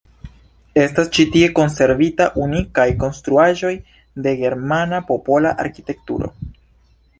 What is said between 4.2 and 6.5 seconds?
de germana popola arkitekturo.